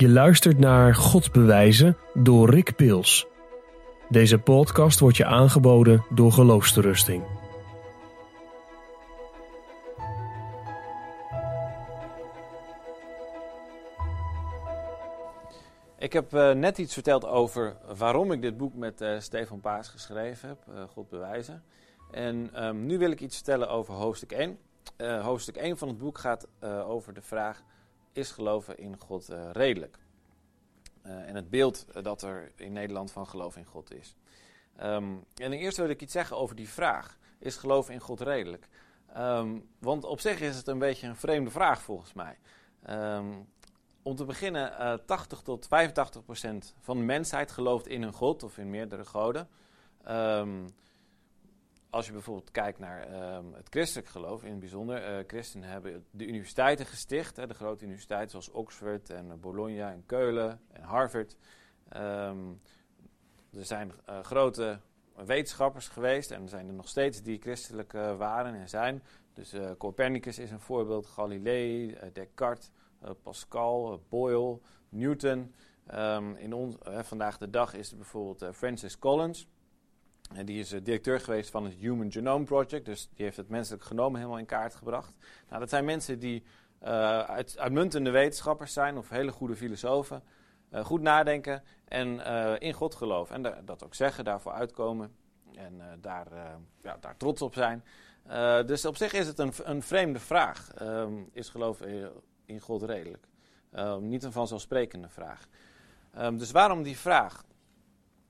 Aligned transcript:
Je 0.00 0.08
luistert 0.08 0.58
naar 0.58 0.94
Godsbewijzen 0.94 1.96
door 2.14 2.50
Rick 2.50 2.76
Pils. 2.76 3.26
Deze 4.08 4.38
podcast 4.38 5.00
wordt 5.00 5.16
je 5.16 5.24
aangeboden 5.24 6.04
door 6.14 6.32
Geloofsterusting. 6.32 7.24
Ik 15.98 16.12
heb 16.12 16.34
uh, 16.34 16.50
net 16.50 16.78
iets 16.78 16.92
verteld 16.94 17.26
over 17.26 17.76
waarom 17.96 18.32
ik 18.32 18.42
dit 18.42 18.56
boek 18.56 18.74
met 18.74 19.00
uh, 19.00 19.18
Stefan 19.18 19.60
Paas 19.60 19.88
geschreven 19.88 20.48
heb, 20.48 20.58
uh, 20.68 20.82
God 20.82 21.08
bewijzen. 21.08 21.62
En 22.10 22.64
um, 22.64 22.86
nu 22.86 22.98
wil 22.98 23.10
ik 23.10 23.20
iets 23.20 23.36
vertellen 23.36 23.68
over 23.68 23.94
hoofdstuk 23.94 24.32
1. 24.32 24.58
hoofdstuk 25.22 25.56
1 25.56 25.78
van 25.78 25.88
het 25.88 25.98
boek 25.98 26.18
gaat 26.18 26.46
over 26.86 27.14
de 27.14 27.22
vraag: 27.22 27.62
is 28.12 28.30
geloven 28.30 28.78
in 28.78 28.98
God 28.98 29.28
redelijk? 29.52 29.98
en 31.02 31.34
het 31.34 31.50
beeld 31.50 31.86
dat 32.04 32.22
er 32.22 32.52
in 32.56 32.72
Nederland 32.72 33.12
van 33.12 33.26
geloof 33.26 33.56
in 33.56 33.64
God 33.64 33.94
is. 33.94 34.16
Um, 34.82 35.24
en 35.34 35.52
eerst 35.52 35.76
wil 35.76 35.88
ik 35.88 36.02
iets 36.02 36.12
zeggen 36.12 36.36
over 36.36 36.56
die 36.56 36.68
vraag: 36.68 37.18
is 37.38 37.56
geloven 37.56 37.94
in 37.94 38.00
God 38.00 38.20
redelijk? 38.20 38.68
Um, 39.16 39.68
want 39.78 40.04
op 40.04 40.20
zich 40.20 40.40
is 40.40 40.56
het 40.56 40.68
een 40.68 40.78
beetje 40.78 41.06
een 41.06 41.16
vreemde 41.16 41.50
vraag 41.50 41.82
volgens 41.82 42.12
mij. 42.12 42.38
Om 44.02 44.16
te 44.16 44.24
beginnen, 44.24 44.72
uh, 44.80 44.94
80 45.06 45.40
tot 45.40 45.66
85 45.66 46.24
procent 46.24 46.74
van 46.80 46.96
de 46.96 47.04
mensheid 47.04 47.50
gelooft 47.50 47.86
in 47.86 48.02
een 48.02 48.12
god 48.12 48.42
of 48.42 48.58
in 48.58 48.70
meerdere 48.70 49.04
goden. 49.04 49.48
Als 51.90 52.06
je 52.06 52.12
bijvoorbeeld 52.12 52.50
kijkt 52.50 52.78
naar 52.78 53.34
um, 53.36 53.54
het 53.54 53.66
christelijk 53.70 54.08
geloof, 54.08 54.42
in 54.42 54.50
het 54.50 54.60
bijzonder, 54.60 55.18
uh, 55.18 55.24
christenen 55.26 55.68
hebben 55.68 56.04
de 56.10 56.26
universiteiten 56.26 56.86
gesticht, 56.86 57.36
hè, 57.36 57.46
de 57.46 57.54
grote 57.54 57.84
universiteiten 57.84 58.30
zoals 58.30 58.50
Oxford 58.50 59.10
en 59.10 59.26
uh, 59.26 59.34
Bologna 59.34 59.92
en 59.92 60.06
Keulen 60.06 60.60
en 60.72 60.82
Harvard. 60.82 61.36
Um, 61.96 62.60
er 63.52 63.64
zijn 63.64 63.92
uh, 64.08 64.20
grote 64.20 64.80
wetenschappers 65.14 65.88
geweest 65.88 66.30
en 66.30 66.42
er 66.42 66.48
zijn 66.48 66.68
er 66.68 66.74
nog 66.74 66.88
steeds 66.88 67.22
die 67.22 67.40
christelijk 67.40 67.92
waren 67.92 68.54
en 68.54 68.68
zijn. 68.68 69.02
Dus 69.32 69.54
Copernicus 69.78 70.38
is 70.38 70.50
een 70.50 70.60
voorbeeld, 70.60 71.06
Galilei, 71.06 71.98
Descartes. 72.12 72.70
Eh, 73.00 73.10
Pascal, 73.22 73.92
eh, 73.92 73.98
Boyle, 74.08 74.58
Newton. 74.88 75.54
Um, 75.94 76.36
in 76.36 76.76
vandaag 76.86 77.38
de 77.38 77.50
dag 77.50 77.74
is 77.74 77.90
er 77.90 77.96
bijvoorbeeld 77.96 78.56
Francis 78.56 78.98
Collins. 78.98 79.46
Die 80.44 80.60
is 80.60 80.68
directeur 80.68 81.20
geweest 81.20 81.50
van 81.50 81.64
het 81.64 81.74
Human 81.74 82.12
Genome 82.12 82.44
Project. 82.44 82.84
Dus 82.84 83.08
die 83.14 83.24
heeft 83.24 83.36
het 83.36 83.48
menselijk 83.48 83.84
genoom 83.84 84.14
helemaal 84.14 84.38
in 84.38 84.46
kaart 84.46 84.74
gebracht. 84.74 85.14
Nou, 85.48 85.60
dat 85.60 85.68
zijn 85.68 85.84
mensen 85.84 86.18
die 86.18 86.42
uit, 86.80 87.58
uitmuntende 87.58 88.10
wetenschappers 88.10 88.72
zijn 88.72 88.96
of 88.96 89.08
hele 89.08 89.32
goede 89.32 89.56
filosofen. 89.56 90.22
goed 90.72 91.00
nadenken 91.00 91.62
en 91.84 92.20
in 92.60 92.72
God 92.72 92.94
geloven. 92.94 93.34
En 93.44 93.64
dat 93.64 93.84
ook 93.84 93.94
zeggen, 93.94 94.24
daarvoor 94.24 94.52
uitkomen. 94.52 95.14
En 95.54 95.98
daar, 96.00 96.26
ja, 96.82 96.96
daar 97.00 97.16
trots 97.16 97.42
op 97.42 97.54
zijn. 97.54 97.84
dus 98.66 98.84
op 98.84 98.96
zich 98.96 99.12
is 99.12 99.26
het 99.26 99.38
een, 99.38 99.52
een 99.62 99.82
vreemde 99.82 100.18
vraag. 100.18 100.70
Um, 100.82 101.30
is 101.32 101.48
geloof 101.48 101.80
in 102.44 102.60
God 102.60 102.82
redelijk? 102.82 103.26
Um, 103.74 104.08
niet 104.08 104.22
een 104.22 104.32
vanzelfsprekende 104.32 105.08
vraag. 105.08 105.48
Um, 106.18 106.38
dus 106.38 106.50
waarom 106.50 106.82
die 106.82 106.98
vraag? 106.98 107.44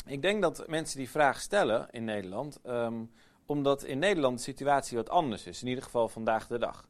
Ik 0.06 0.23
denk 0.23 0.43
dat 0.43 0.69
mensen 0.69 0.98
die 0.98 1.11
vraag 1.11 1.41
stellen 1.41 1.89
in 1.91 2.05
Nederland, 2.05 2.59
um, 2.67 3.11
omdat 3.47 3.84
in 3.84 3.98
Nederland 3.98 4.37
de 4.37 4.43
situatie 4.43 4.97
wat 4.97 5.11
anders 5.11 5.47
is. 5.47 5.62
In 5.62 5.69
ieder 5.69 5.84
geval 5.84 6.09
vandaag 6.09 6.47
de 6.47 6.59
dag. 6.59 6.89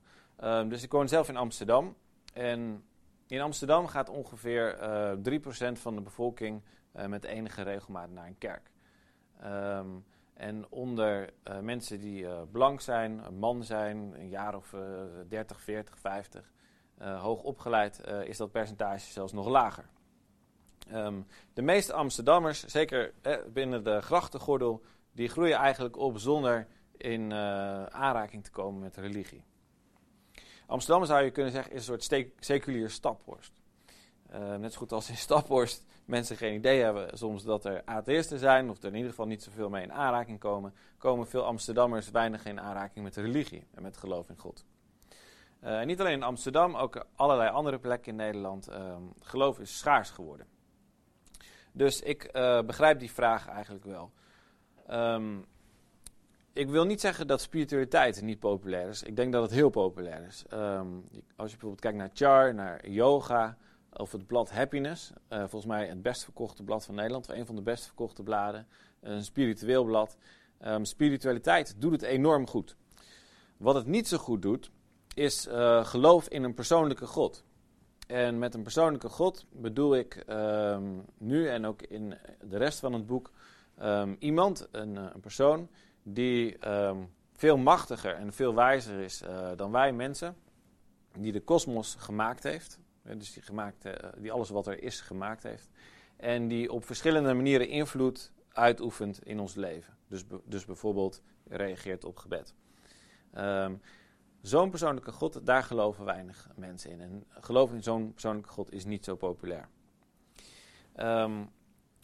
dus 0.69 0.83
ik 0.83 0.93
woon 0.93 1.09
zelf 1.09 1.29
in 1.29 1.37
Amsterdam. 1.37 1.97
En 2.33 2.85
in 3.27 3.41
Amsterdam 3.41 3.87
gaat 3.87 4.09
ongeveer 4.09 4.79
uh, 4.83 5.39
3% 5.69 5.73
van 5.73 5.95
de 5.95 6.01
bevolking 6.01 6.63
uh, 6.97 7.07
met 7.07 7.25
enige 7.25 7.63
regelmaat 7.63 8.11
naar 8.11 8.27
een 8.27 8.39
kerk. 8.39 8.71
en 10.35 10.67
onder 10.69 11.31
uh, 11.45 11.59
mensen 11.59 12.01
die 12.01 12.27
blank 12.51 12.81
zijn, 12.81 13.25
een 13.27 13.39
man 13.39 13.65
zijn, 13.65 14.15
een 14.15 14.29
jaar 14.29 14.55
of 14.55 14.75
30, 15.29 15.61
40, 15.61 15.99
50, 15.99 16.53
uh, 17.03 17.23
hoog 17.23 17.43
opgeleid 17.43 18.01
is 18.25 18.37
dat 18.37 18.51
percentage 18.51 19.13
zelfs 19.13 19.33
nog 19.33 19.49
lager. 19.49 19.85
Um, 20.95 21.27
de 21.53 21.63
meeste 21.63 21.93
Amsterdammers, 21.93 22.65
zeker 22.65 23.13
eh, 23.23 23.37
binnen 23.53 23.85
de 23.85 24.01
grachtengordel, 24.01 24.83
die 25.13 25.29
groeien 25.29 25.57
eigenlijk 25.57 25.97
op 25.97 26.19
zonder 26.19 26.67
in 26.97 27.31
uh, 27.31 27.37
aanraking 27.85 28.45
te 28.45 28.51
komen 28.51 28.81
met 28.81 28.97
religie. 28.97 29.45
Amsterdam 30.67 31.05
zou 31.05 31.25
je 31.25 31.31
kunnen 31.31 31.53
zeggen 31.53 31.73
is 31.73 31.89
een 31.89 32.01
soort 32.01 32.35
seculier 32.39 32.91
staphorst. 32.91 33.61
Uh, 34.33 34.55
net 34.55 34.73
zo 34.73 34.79
goed 34.79 34.93
als 34.93 35.09
in 35.09 35.17
Staphorst 35.17 35.87
mensen 36.05 36.37
geen 36.37 36.55
idee 36.55 36.83
hebben 36.83 37.19
soms 37.19 37.43
dat 37.43 37.65
er 37.65 37.83
atheïsten 37.85 38.39
zijn, 38.39 38.71
of 38.71 38.79
er 38.79 38.89
in 38.89 38.95
ieder 38.95 39.11
geval 39.11 39.27
niet 39.27 39.43
zoveel 39.43 39.69
mee 39.69 39.83
in 39.83 39.93
aanraking 39.93 40.39
komen, 40.39 40.75
komen 40.99 41.27
veel 41.27 41.45
Amsterdammers 41.45 42.11
weinig 42.11 42.45
in 42.45 42.61
aanraking 42.61 43.05
met 43.05 43.17
religie 43.17 43.67
en 43.75 43.83
met 43.83 43.97
geloof 43.97 44.29
in 44.29 44.39
God. 44.39 44.65
Uh, 45.65 45.83
niet 45.83 46.01
alleen 46.01 46.13
in 46.13 46.23
Amsterdam, 46.23 46.77
ook 46.77 47.07
allerlei 47.15 47.51
andere 47.51 47.79
plekken 47.79 48.11
in 48.11 48.17
Nederland. 48.17 48.71
Uh, 48.71 48.97
geloof 49.21 49.59
is 49.59 49.79
schaars 49.79 50.11
geworden. 50.11 50.47
Dus 51.73 52.01
ik 52.01 52.31
uh, 52.33 52.63
begrijp 52.63 52.99
die 52.99 53.13
vraag 53.13 53.49
eigenlijk 53.49 53.85
wel. 53.85 54.13
Um, 54.91 55.47
ik 56.53 56.69
wil 56.69 56.85
niet 56.85 57.01
zeggen 57.01 57.27
dat 57.27 57.41
spiritualiteit 57.41 58.23
niet 58.23 58.39
populair 58.39 58.89
is. 58.89 59.03
Ik 59.03 59.17
denk 59.17 59.33
dat 59.33 59.43
het 59.43 59.51
heel 59.51 59.71
populair 59.71 60.27
is. 60.27 60.45
Um, 60.53 61.05
als 61.37 61.51
je 61.51 61.57
bijvoorbeeld 61.57 61.81
kijkt 61.81 61.97
naar 61.97 62.11
char, 62.13 62.55
naar 62.55 62.89
yoga 62.89 63.57
of 63.93 64.13
het 64.13 64.27
blad 64.27 64.51
Happiness. 64.51 65.13
Uh, 65.29 65.39
volgens 65.39 65.67
mij 65.67 65.87
het 65.87 66.03
best 66.03 66.25
verkochte 66.25 66.63
blad 66.63 66.85
van 66.85 66.95
Nederland. 66.95 67.29
Of 67.29 67.35
een 67.35 67.47
van 67.47 67.57
de 67.57 67.63
best 67.63 67.85
verkochte 67.85 68.23
bladen. 68.23 68.67
Een 69.01 69.25
spiritueel 69.25 69.85
blad. 69.85 70.17
Um, 70.65 70.85
spiritualiteit 70.85 71.75
doet 71.81 71.93
het 71.93 72.03
enorm 72.03 72.47
goed. 72.47 72.77
Wat 73.57 73.75
het 73.75 73.87
niet 73.87 74.09
zo 74.09 74.19
goed 74.19 74.43
doet, 74.43 74.71
is 75.15 75.47
uh, 75.47 75.85
geloof 75.85 76.29
in 76.29 76.43
een 76.43 76.55
persoonlijke 76.55 77.07
God. 77.07 77.45
En 78.11 78.39
met 78.39 78.55
een 78.55 78.63
persoonlijke 78.63 79.09
God 79.09 79.47
bedoel 79.53 79.97
ik 79.97 80.25
um, 80.29 81.05
nu 81.19 81.49
en 81.49 81.67
ook 81.67 81.83
in 81.83 82.15
de 82.49 82.57
rest 82.57 82.79
van 82.79 82.93
het 82.93 83.07
boek 83.07 83.31
um, 83.83 84.17
iemand, 84.19 84.69
een, 84.71 84.97
eh, 84.97 85.05
een, 85.15 85.21
persoon, 85.21 85.69
die 86.03 86.69
um, 86.69 87.11
veel 87.33 87.57
machtiger 87.57 88.15
en 88.15 88.33
veel 88.33 88.55
wijzer 88.55 88.99
is 88.99 89.23
uh, 89.23 89.51
dan 89.57 89.71
wij 89.71 89.93
mensen, 89.93 90.37
die 91.19 91.33
de 91.33 91.41
kosmos 91.41 91.95
gemaakt 91.99 92.43
heeft, 92.43 92.79
dus 93.03 93.33
die, 93.33 93.43
gemaakt, 93.43 93.87
uh, 93.87 93.93
die 94.17 94.33
alles 94.33 94.51
wat 94.51 94.67
er 94.67 94.83
is 94.83 95.01
gemaakt 95.01 95.43
heeft, 95.43 95.71
en 96.17 96.49
die 96.49 96.73
op 96.73 96.85
verschillende 96.85 97.35
manieren 97.35 97.69
invloed 97.69 98.33
uitoefent 98.53 99.27
in 99.27 99.41
ons 99.41 99.55
leven. 99.55 99.97
Dus, 100.09 100.25
dus 100.45 100.65
bijvoorbeeld 100.65 101.23
reageert 101.49 102.05
op 102.05 102.17
gebed. 102.17 102.55
Um, 103.39 103.81
Zo'n 104.41 104.71
persoonlijke 104.71 105.13
God, 105.13 105.47
daar 105.47 105.63
geloven 105.63 106.05
weinig 106.05 106.49
mensen 106.57 106.91
in. 106.91 107.01
En 107.01 107.25
geloof 107.31 107.73
in 107.73 107.83
zo'n 107.83 108.13
persoonlijke 108.13 108.49
God 108.49 108.73
is 108.73 108.85
niet 108.85 109.05
zo 109.05 109.17
populair. 109.17 109.69
Um, 110.97 111.51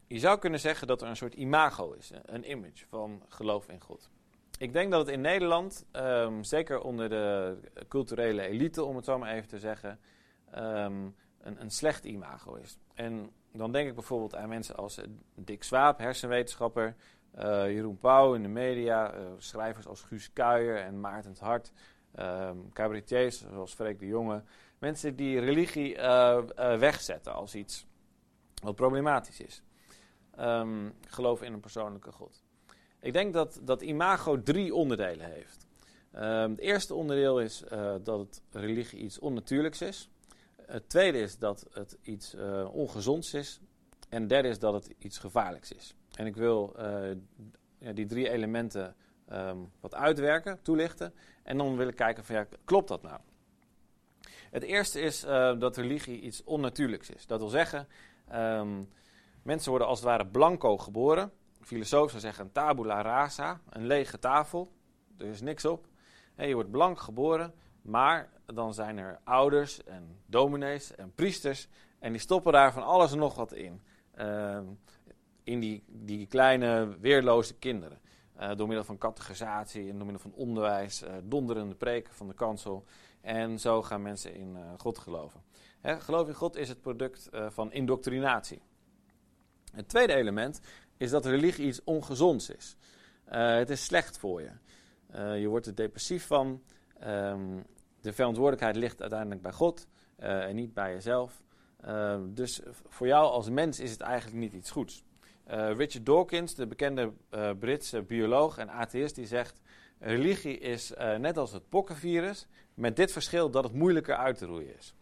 je 0.06 0.18
zou 0.18 0.38
kunnen 0.38 0.60
zeggen 0.60 0.86
dat 0.86 1.02
er 1.02 1.08
een 1.08 1.16
soort 1.16 1.34
imago 1.34 1.92
is, 1.92 2.10
een 2.24 2.50
image 2.50 2.86
van 2.86 3.22
geloof 3.28 3.68
in 3.68 3.80
God. 3.80 4.10
Ik 4.58 4.72
denk 4.72 4.90
dat 4.90 5.06
het 5.06 5.14
in 5.14 5.20
Nederland, 5.20 5.86
um, 5.92 6.44
zeker 6.44 6.80
onder 6.80 7.08
de 7.08 7.56
culturele 7.88 8.42
elite, 8.42 8.84
om 8.84 8.96
het 8.96 9.04
zo 9.04 9.18
maar 9.18 9.32
even 9.32 9.48
te 9.48 9.58
zeggen, 9.58 9.98
um, 10.56 11.14
een, 11.40 11.60
een 11.60 11.70
slecht 11.70 12.04
imago 12.04 12.54
is. 12.54 12.78
En 12.94 13.30
dan 13.52 13.72
denk 13.72 13.88
ik 13.88 13.94
bijvoorbeeld 13.94 14.34
aan 14.34 14.48
mensen 14.48 14.76
als 14.76 15.00
Dick 15.34 15.62
Swaap, 15.62 15.98
hersenwetenschapper, 15.98 16.96
uh, 17.38 17.42
Jeroen 17.72 17.98
Pauw 17.98 18.34
in 18.34 18.42
de 18.42 18.48
media, 18.48 19.14
uh, 19.14 19.26
schrijvers 19.36 19.86
als 19.86 20.02
Guus 20.02 20.32
Kuijer 20.32 20.76
en 20.76 21.00
Maarten 21.00 21.30
het 21.30 21.40
Hart 21.40 21.72
um, 22.18 22.72
cabaretiers 22.72 23.40
zoals 23.40 23.74
Freek 23.74 23.98
de 23.98 24.06
Jonge. 24.06 24.42
Mensen 24.78 25.16
die 25.16 25.38
religie 25.38 25.96
uh, 25.96 26.38
uh, 26.58 26.78
wegzetten 26.78 27.34
als 27.34 27.54
iets 27.54 27.86
wat 28.62 28.74
problematisch 28.74 29.40
is. 29.40 29.62
Um, 30.40 30.94
geloof 31.08 31.42
in 31.42 31.52
een 31.52 31.60
persoonlijke 31.60 32.12
God. 32.12 32.44
Ik 33.00 33.12
denk 33.12 33.32
dat, 33.32 33.60
dat 33.62 33.82
imago 33.82 34.42
drie 34.42 34.74
onderdelen 34.74 35.32
heeft. 35.32 35.66
Um, 36.14 36.50
het 36.50 36.58
eerste 36.58 36.94
onderdeel 36.94 37.40
is 37.40 37.64
uh, 37.72 37.94
dat 38.02 38.18
het 38.18 38.42
religie 38.50 38.98
iets 38.98 39.18
onnatuurlijks 39.18 39.80
is. 39.80 40.10
Het 40.66 40.88
tweede 40.88 41.18
is 41.18 41.38
dat 41.38 41.66
het 41.70 41.98
iets 42.02 42.36
ongezonds 42.72 43.34
is. 43.34 43.60
En 44.08 44.20
het 44.20 44.28
derde 44.28 44.48
is 44.48 44.58
dat 44.58 44.72
het 44.72 44.94
iets 44.98 45.18
gevaarlijks 45.18 45.72
is. 45.72 45.94
En 46.14 46.26
ik 46.26 46.36
wil 46.36 46.76
die 47.78 48.06
drie 48.06 48.30
elementen 48.30 48.96
um, 49.32 49.72
wat 49.80 49.94
uitwerken, 49.94 50.62
toelichten. 50.62 51.14
En 51.42 51.58
dan 51.58 51.76
willen 51.76 51.94
kijken 51.94 52.24
van 52.24 52.34
ja, 52.34 52.46
klopt 52.64 52.88
dat 52.88 53.02
nou? 53.02 53.20
Het 54.50 54.62
eerste 54.62 55.00
is 55.00 55.24
uh, 55.24 55.58
dat 55.58 55.76
religie 55.76 56.20
iets 56.20 56.44
onnatuurlijks 56.44 57.10
is. 57.10 57.26
Dat 57.26 57.38
wil 57.38 57.48
zeggen, 57.48 57.88
um, 58.34 58.88
mensen 59.42 59.70
worden 59.70 59.88
als 59.88 59.98
het 59.98 60.08
ware 60.08 60.26
blanco 60.26 60.78
geboren. 60.78 61.32
Filosoof 61.60 62.10
zou 62.10 62.20
zeggen 62.22 62.52
tabula 62.52 63.02
rasa, 63.02 63.60
een 63.68 63.86
lege 63.86 64.18
tafel. 64.18 64.72
Er 65.18 65.26
is 65.26 65.40
niks 65.40 65.64
op. 65.64 65.86
Je 66.36 66.54
wordt 66.54 66.70
blank 66.70 67.00
geboren, 67.00 67.54
maar 67.82 68.30
dan 68.44 68.74
zijn 68.74 68.98
er 68.98 69.18
ouders 69.24 69.84
en 69.84 70.18
dominees 70.26 70.94
en 70.94 71.12
priesters 71.14 71.68
En 71.98 72.12
die 72.12 72.20
stoppen 72.20 72.52
daar 72.52 72.72
van 72.72 72.82
alles 72.82 73.12
en 73.12 73.18
nog 73.18 73.34
wat 73.34 73.52
in. 73.52 73.82
Ehm, 74.14 74.64
in 75.44 75.60
die, 75.60 75.84
die 75.86 76.26
kleine, 76.26 76.96
weerloze 77.00 77.54
kinderen. 77.54 78.00
Uh, 78.40 78.54
door 78.56 78.66
middel 78.66 78.84
van 78.84 78.98
categorisatie 78.98 79.90
en 79.90 79.96
door 79.96 80.06
middel 80.06 80.22
van 80.22 80.32
onderwijs, 80.32 81.02
uh, 81.02 81.10
donderende 81.24 81.74
preken 81.74 82.14
van 82.14 82.28
de 82.28 82.34
kansel. 82.34 82.84
En 83.20 83.60
zo 83.60 83.82
gaan 83.82 84.02
mensen 84.02 84.34
in 84.34 84.56
uh, 84.56 84.60
God 84.76 84.98
geloven. 84.98 85.42
Hè, 85.80 86.00
geloof 86.00 86.28
in 86.28 86.34
God 86.34 86.56
is 86.56 86.68
het 86.68 86.80
product 86.80 87.28
van 87.32 87.72
indoctrinatie. 87.72 88.62
Het 89.72 89.88
tweede 89.88 90.14
element 90.14 90.60
is 90.96 91.10
dat 91.10 91.26
religie 91.26 91.66
iets 91.66 91.84
ongezonds 91.84 92.50
is. 92.50 92.76
het 93.24 93.70
is 93.70 93.84
slecht 93.84 94.18
voor 94.18 94.42
je. 94.42 94.50
je 95.40 95.48
wordt 95.48 95.66
er 95.66 95.74
depressief 95.74 96.26
van. 96.26 96.62
Um, 97.04 97.64
de 98.00 98.12
verantwoordelijkheid 98.12 98.76
ligt 98.76 99.00
uiteindelijk 99.00 99.42
bij 99.42 99.52
God 99.52 99.86
en 100.16 100.54
niet 100.54 100.74
bij 100.74 100.92
jezelf. 100.92 101.42
Ehm, 101.80 102.34
dus 102.34 102.60
voor 102.88 103.06
jou 103.06 103.30
als 103.30 103.50
mens 103.50 103.80
is 103.80 103.90
het 103.90 104.00
eigenlijk 104.00 104.36
niet 104.36 104.52
iets 104.52 104.70
goeds. 104.70 105.04
Uh, 105.50 105.76
Richard 105.76 106.06
Dawkins, 106.06 106.54
de 106.54 106.66
bekende 106.66 107.12
uh, 107.34 107.50
Britse 107.58 108.02
bioloog 108.02 108.58
en 108.58 108.70
atheïst, 108.70 109.14
die 109.14 109.26
zegt: 109.26 109.60
religie 109.98 110.58
is 110.58 110.92
uh, 110.92 111.16
net 111.16 111.36
als 111.36 111.52
het 111.52 111.68
pokkenvirus, 111.68 112.46
met 112.74 112.96
dit 112.96 113.12
verschil 113.12 113.50
dat 113.50 113.64
het 113.64 113.72
moeilijker 113.72 114.16
uit 114.16 114.38
te 114.38 114.46
roeien 114.46 114.76
is. 114.76 114.94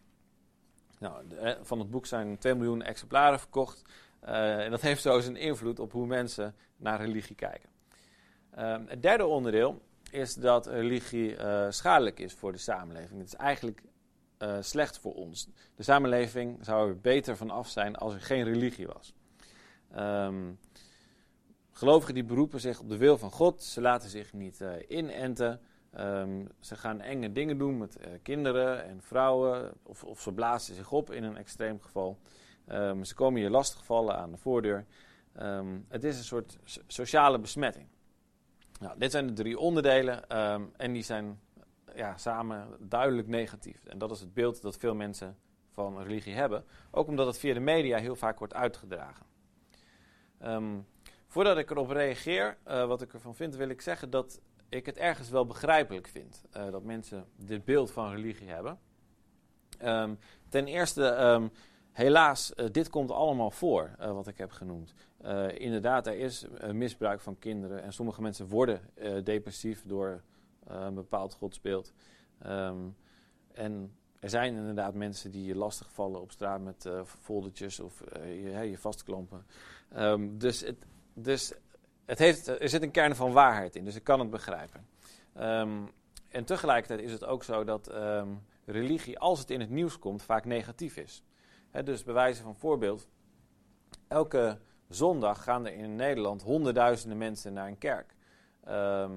Nou, 0.98 1.24
van 1.62 1.78
het 1.78 1.90
boek 1.90 2.06
zijn 2.06 2.38
2 2.38 2.54
miljoen 2.54 2.82
exemplaren 2.82 3.38
verkocht. 3.38 3.82
en 4.20 4.70
dat 4.70 4.80
heeft 4.80 5.02
zo 5.02 5.20
zijn 5.20 5.36
invloed 5.36 5.78
op 5.78 5.92
hoe 5.92 6.06
mensen 6.06 6.54
naar 6.76 7.00
religie 7.00 7.36
kijken. 7.36 7.68
Ehm, 8.50 8.82
het 8.86 9.02
derde 9.02 9.26
onderdeel 9.26 9.82
is 10.10 10.34
dat 10.34 10.66
religie 10.66 11.36
schadelijk 11.68 12.20
is 12.20 12.32
voor 12.32 12.52
de 12.52 12.58
samenleving. 12.58 13.18
Het 13.18 13.28
is 13.28 13.34
eigenlijk 13.34 13.82
slecht 14.60 14.98
voor 14.98 15.14
ons. 15.14 15.48
De 15.74 15.82
samenleving 15.82 16.58
zou 16.64 16.88
er 16.88 17.00
beter 17.00 17.36
van 17.36 17.50
af 17.50 17.68
zijn 17.68 17.96
als 17.96 18.14
er 18.14 18.20
geen 18.20 18.44
religie 18.44 18.86
was. 18.86 19.14
Um, 19.98 20.58
gelovigen 21.70 22.14
die 22.14 22.24
beroepen 22.24 22.60
zich 22.60 22.80
op 22.80 22.88
de 22.88 22.96
wil 22.96 23.18
van 23.18 23.30
God. 23.30 23.62
Ze 23.62 23.80
laten 23.80 24.08
zich 24.08 24.32
niet 24.32 24.60
uh, 24.60 24.72
inenten. 24.88 25.60
Um, 25.98 26.48
ze 26.60 26.76
gaan 26.76 27.00
enge 27.00 27.32
dingen 27.32 27.58
doen 27.58 27.78
met 27.78 27.98
uh, 28.00 28.06
kinderen 28.22 28.84
en 28.84 29.02
vrouwen. 29.02 29.72
Of, 29.82 30.04
of, 30.04 30.20
ze 30.20 30.32
blazen 30.32 30.74
zich 30.74 30.92
op 30.92 31.10
in 31.10 31.24
een 31.24 31.36
extreem 31.36 31.80
geval. 31.80 32.18
Um, 32.68 33.04
ze 33.04 33.14
komen 33.14 33.40
hier 33.40 33.50
lastigvallen 33.50 34.16
aan 34.16 34.30
de 34.30 34.36
voordeur. 34.36 34.86
het 35.88 36.04
is 36.04 36.18
een 36.18 36.24
soort 36.24 36.58
sociale 36.86 37.38
besmetting. 37.38 37.86
Nou, 38.80 38.98
dit 38.98 39.10
zijn 39.10 39.26
de 39.26 39.32
drie 39.32 39.58
onderdelen. 39.58 40.28
en 40.76 40.92
die 40.92 41.02
zijn 41.02 41.40
ja, 41.94 42.16
samen 42.16 42.68
duidelijk 42.78 43.28
negatief. 43.28 43.84
En 43.84 43.98
dat 43.98 44.10
is 44.10 44.20
het 44.20 44.34
beeld 44.34 44.62
dat 44.62 44.76
veel 44.76 44.94
mensen 44.94 45.36
van 45.70 46.02
religie 46.02 46.34
hebben. 46.34 46.64
Ook 46.90 47.08
omdat 47.08 47.26
het 47.26 47.38
via 47.38 47.54
de 47.54 47.60
media 47.60 47.98
heel 47.98 48.16
vaak 48.16 48.38
wordt 48.38 48.54
uitgedragen. 48.54 49.26
Um, 50.46 50.86
voordat 51.26 51.58
ik 51.58 51.70
erop 51.70 51.90
reageer, 51.90 52.56
uh, 52.68 52.86
wat 52.86 53.02
ik 53.02 53.12
ervan 53.12 53.34
vind, 53.34 53.56
wil 53.56 53.68
ik 53.68 53.80
zeggen 53.80 54.10
dat 54.10 54.40
ik 54.68 54.86
het 54.86 54.96
ergens 54.96 55.30
wel 55.30 55.46
begrijpelijk 55.46 56.08
vind. 56.08 56.44
Uh, 56.56 56.70
dat 56.70 56.82
mensen 56.82 57.24
dit 57.36 57.64
beeld 57.64 57.92
van 57.92 58.10
religie 58.10 58.48
hebben. 58.48 58.78
Um, 59.84 60.18
ten 60.48 60.66
eerste, 60.66 61.02
um, 61.02 61.50
helaas, 61.92 62.52
uh, 62.56 62.66
dit 62.70 62.90
komt 62.90 63.10
allemaal 63.10 63.50
voor, 63.50 63.90
wat 63.98 64.26
ik 64.26 64.38
heb 64.38 64.50
genoemd. 64.50 64.94
inderdaad, 65.54 66.06
er 66.06 66.18
is 66.18 66.46
misbruik 66.72 67.20
van 67.20 67.38
kinderen 67.38 67.82
en 67.82 67.92
sommige 67.92 68.22
mensen 68.22 68.48
worden 68.48 68.80
depressief 69.24 69.82
door 69.86 70.22
een 70.64 70.94
bepaald 70.94 71.34
godsbeeld. 71.34 71.92
en 73.52 73.96
er 74.24 74.30
zijn 74.30 74.54
inderdaad 74.54 74.94
mensen 74.94 75.30
die 75.30 75.44
je 75.44 75.56
lastig 75.56 75.92
vallen 75.92 76.20
op 76.20 76.30
straat 76.30 76.60
met 76.60 76.88
foldertjes 77.06 77.80
of 77.80 78.02
je, 78.24 78.68
je 78.70 78.78
vastklampen. 78.78 79.46
Um, 79.96 80.38
dus 80.38 80.60
het, 80.60 80.86
dus 81.14 81.52
het 82.04 82.18
heeft, 82.18 82.46
er 82.46 82.68
zit 82.68 82.82
een 82.82 82.90
kern 82.90 83.16
van 83.16 83.32
waarheid 83.32 83.76
in, 83.76 83.84
dus 83.84 83.94
ik 83.94 84.04
kan 84.04 84.20
het 84.20 84.30
begrijpen. 84.30 84.86
Um, 85.40 85.90
en 86.28 86.44
tegelijkertijd 86.44 87.00
is 87.00 87.12
het 87.12 87.24
ook 87.24 87.44
zo 87.44 87.64
dat 87.64 87.94
um, 87.94 88.42
religie, 88.64 89.18
als 89.18 89.38
het 89.38 89.50
in 89.50 89.60
het 89.60 89.70
nieuws 89.70 89.98
komt, 89.98 90.22
vaak 90.22 90.44
negatief 90.44 90.96
is. 90.96 91.22
Dus 91.84 92.04
bij 92.04 92.14
wijze 92.14 92.42
van 92.42 92.56
voorbeeld, 92.56 93.08
elke 94.08 94.58
zondag 94.88 95.42
gaan 95.42 95.66
er 95.66 95.72
in 95.72 95.96
Nederland 95.96 96.42
honderdduizenden 96.42 97.18
mensen 97.18 97.52
naar 97.52 97.68
een 97.68 97.78
kerk. 97.78 98.14
Uh, 98.68 99.10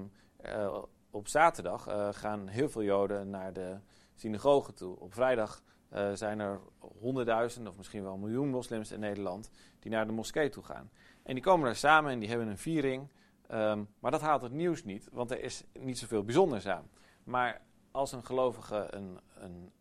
op 1.10 1.28
zaterdag 1.28 1.86
gaan 2.16 2.48
heel 2.48 2.68
veel 2.68 2.82
Joden 2.82 3.30
naar 3.30 3.52
de 3.52 3.76
synagoge 4.20 4.72
toe. 4.72 5.00
Op 5.00 5.14
vrijdag 5.14 5.62
uh, 5.94 6.10
zijn 6.12 6.40
er 6.40 6.60
honderdduizenden 6.78 7.70
of 7.72 7.78
misschien 7.78 8.02
wel 8.02 8.12
een 8.14 8.20
miljoen 8.20 8.48
moslims 8.48 8.92
in 8.92 9.00
Nederland 9.00 9.50
die 9.78 9.90
naar 9.90 10.06
de 10.06 10.12
moskee 10.12 10.48
toe 10.48 10.62
gaan. 10.62 10.90
En 11.22 11.34
die 11.34 11.42
komen 11.42 11.64
daar 11.64 11.76
samen 11.76 12.12
en 12.12 12.18
die 12.18 12.28
hebben 12.28 12.48
een 12.48 12.58
viering. 12.58 13.08
Um, 13.50 13.88
maar 13.98 14.10
dat 14.10 14.20
haalt 14.20 14.42
het 14.42 14.52
nieuws 14.52 14.84
niet, 14.84 15.08
want 15.12 15.30
er 15.30 15.42
is 15.42 15.64
niet 15.72 15.98
zoveel 15.98 16.24
bijzonders 16.24 16.66
aan. 16.66 16.90
Maar 17.24 17.60
als 17.90 18.12
een 18.12 18.24
gelovige 18.24 18.86
een, 18.90 19.20
een, 19.34 19.72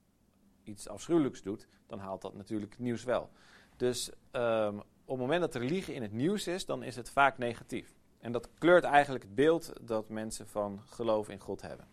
iets 0.63 0.87
afschuwelijks 0.87 1.41
doet, 1.41 1.67
dan 1.87 1.99
haalt 1.99 2.21
dat 2.21 2.33
natuurlijk 2.33 2.71
het 2.71 2.81
nieuws 2.81 3.03
wel. 3.03 3.29
Dus 3.75 4.11
um, 4.31 4.79
op 4.79 5.17
het 5.17 5.17
moment 5.17 5.41
dat 5.41 5.55
religie 5.55 5.93
in 5.93 6.01
het 6.01 6.11
nieuws 6.11 6.47
is, 6.47 6.65
dan 6.65 6.83
is 6.83 6.95
het 6.95 7.09
vaak 7.09 7.37
negatief. 7.37 7.95
En 8.19 8.31
dat 8.31 8.49
kleurt 8.57 8.83
eigenlijk 8.83 9.23
het 9.23 9.35
beeld 9.35 9.73
dat 9.81 10.09
mensen 10.09 10.47
van 10.47 10.81
geloof 10.85 11.29
in 11.29 11.39
God 11.39 11.61
hebben. 11.61 11.87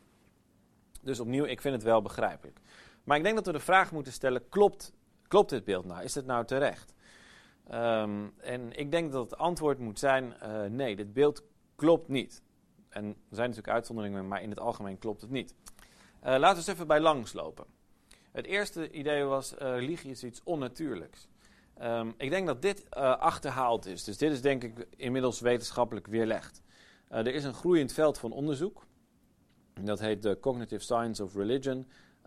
Dus 1.05 1.21
opnieuw, 1.21 1.45
ik 1.45 1.61
vind 1.61 1.75
het 1.75 1.83
wel 1.83 2.03
begrijpelijk. 2.03 2.61
Maar 3.05 3.17
ik 3.17 3.23
denk 3.23 3.35
dat 3.35 3.47
we 3.47 3.53
de 3.53 3.61
vraag 3.61 3.93
moeten 3.93 4.13
stellen: 4.13 4.49
klopt, 4.49 4.93
klopt 5.29 5.51
dit 5.51 5.65
beeld 5.65 5.85
nou? 5.85 6.03
Is 6.03 6.13
dit 6.13 6.27
nou 6.27 6.45
terecht? 6.45 6.95
Um, 7.73 8.33
en 8.39 8.73
ik 8.73 8.91
denk 8.91 9.13
dat 9.13 9.31
het 9.31 9.39
antwoord 9.39 9.79
moet 9.79 9.99
zijn: 9.99 10.35
uh, 10.43 10.65
nee, 10.65 10.97
dit 10.97 11.13
beeld 11.13 11.43
klopt 11.77 12.09
niet. 12.09 12.43
En 12.89 13.05
er 13.05 13.15
zijn 13.37 13.49
natuurlijk 13.49 13.75
uitzonderingen, 13.75 14.29
maar 14.29 14.43
in 14.43 14.51
het 14.51 14.61
algemeen 14.61 14.99
klopt 14.99 15.21
het 15.21 15.31
niet. 15.31 15.55
Uh, 15.55 15.81
laten 16.23 16.49
we 16.49 16.57
eens 16.57 16.67
even 16.67 16.87
bij 16.87 17.01
langslopen. 17.01 17.65
Het 18.33 18.47
eerste 18.47 18.91
idee 18.91 19.25
was: 19.25 19.53
uh, 19.53 19.59
religie 19.59 20.11
is 20.11 20.25
iets 20.25 20.41
onnatuurlijks. 20.45 21.29
Um, 21.83 22.15
ik 22.17 22.31
denk 22.31 22.47
dat 22.47 22.63
dit 22.63 22.91
achterhaald 23.19 23.87
is. 23.87 24.05
Dus 24.05 24.17
dit 24.17 24.33
is 24.33 24.41
denk 24.41 24.65
ik 24.65 24.87
inmiddels 24.97 25.41
wetenschappelijk 25.41 26.07
weerlegd. 26.07 26.63
er 27.09 27.35
is 27.35 27.45
een 27.45 27.55
groeiend 27.55 27.93
veld 27.93 28.19
van 28.19 28.33
onderzoek. 28.33 28.87
Dat 29.83 30.01
heet 30.01 30.23
de 30.23 30.39
Cognitive 30.41 30.83
Science 30.83 31.23
of 31.23 31.35
Religion 31.35 31.87